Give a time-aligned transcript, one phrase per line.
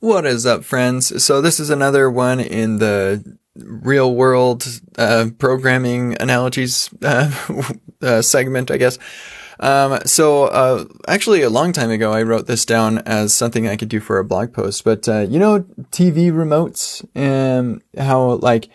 [0.00, 1.24] What is up, friends?
[1.24, 4.66] So this is another one in the real world
[4.98, 7.30] uh, programming analogies uh,
[8.02, 8.98] uh, segment, I guess.
[9.60, 13.76] Um, so uh, actually, a long time ago, I wrote this down as something I
[13.76, 14.84] could do for a blog post.
[14.84, 15.60] But uh, you know,
[15.90, 18.68] TV remotes and how like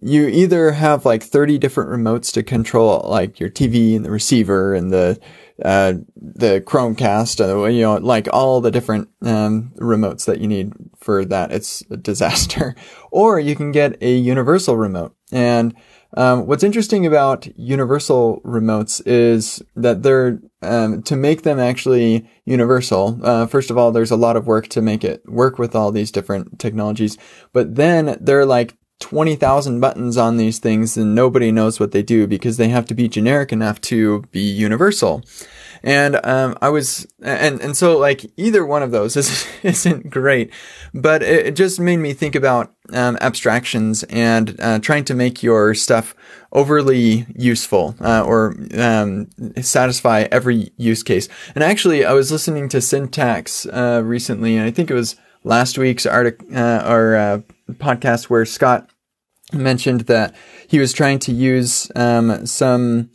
[0.00, 4.74] you either have like 30 different remotes to control like your TV and the receiver
[4.74, 5.18] and the
[5.64, 10.74] uh, the Chromecast, uh, you know, like all the different um, remotes that you need
[10.98, 11.50] for that.
[11.50, 12.74] It's a disaster.
[13.10, 15.14] or you can get a universal remote.
[15.32, 15.74] And
[16.16, 23.18] um, what's interesting about universal remotes is that they're um, to make them actually universal.
[23.22, 25.90] Uh, first of all, there's a lot of work to make it work with all
[25.90, 27.16] these different technologies,
[27.52, 32.26] but then they're like 20,000 buttons on these things and nobody knows what they do
[32.26, 35.22] because they have to be generic enough to be universal.
[35.82, 40.50] And, um, I was, and, and so like either one of those is, isn't great,
[40.94, 45.74] but it, just made me think about, um, abstractions and, uh, trying to make your
[45.74, 46.14] stuff
[46.50, 49.28] overly useful, uh, or, um,
[49.60, 51.28] satisfy every use case.
[51.54, 55.76] And actually, I was listening to syntax, uh, recently, and I think it was last
[55.76, 57.40] week's article, uh, or, uh,
[57.78, 58.90] podcast where Scott
[59.52, 60.34] mentioned that
[60.68, 63.10] he was trying to use um, some,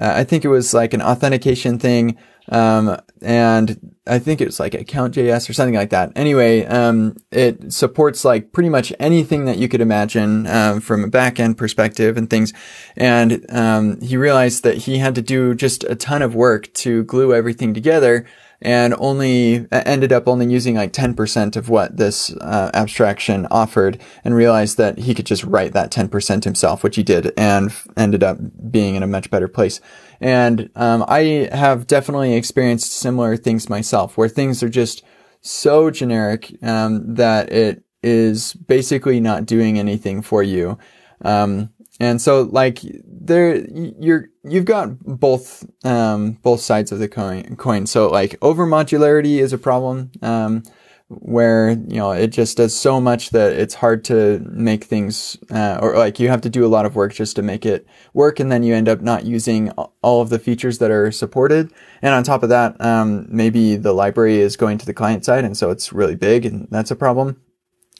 [0.00, 2.18] uh, I think it was like an authentication thing,
[2.50, 6.10] um, and I think it was like account.js or something like that.
[6.16, 11.08] Anyway, um, it supports like pretty much anything that you could imagine um, from a
[11.08, 12.52] backend perspective and things.
[12.96, 17.04] And um, he realized that he had to do just a ton of work to
[17.04, 18.26] glue everything together
[18.62, 24.34] and only ended up only using like 10% of what this uh, abstraction offered and
[24.34, 28.38] realized that he could just write that 10% himself, which he did and ended up
[28.70, 29.80] being in a much better place.
[30.20, 35.02] And um, I have definitely experienced similar things myself where things are just
[35.40, 40.78] so generic um, that it is basically not doing anything for you.
[41.22, 41.70] Um,
[42.00, 47.86] and so like there, you're, you've got both, um, both sides of the coin, coin.
[47.86, 50.62] So like over modularity is a problem, um,
[51.08, 55.78] where, you know, it just does so much that it's hard to make things, uh,
[55.82, 58.40] or like you have to do a lot of work just to make it work.
[58.40, 61.70] And then you end up not using all of the features that are supported.
[62.00, 65.44] And on top of that, um, maybe the library is going to the client side.
[65.44, 67.42] And so it's really big and that's a problem.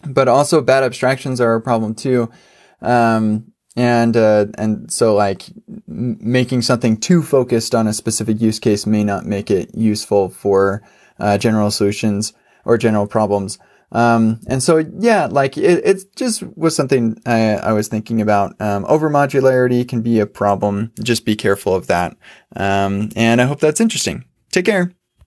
[0.06, 2.30] But also bad abstractions are a problem too.
[2.80, 5.44] Um, and uh, and so like
[5.86, 10.82] making something too focused on a specific use case may not make it useful for
[11.18, 12.32] uh, general solutions
[12.64, 13.58] or general problems.
[13.92, 18.60] Um, and so yeah, like it, it just was something I, I was thinking about.
[18.60, 20.92] Um, over modularity can be a problem.
[21.02, 22.16] Just be careful of that.
[22.56, 24.24] Um, and I hope that's interesting.
[24.52, 24.92] Take care.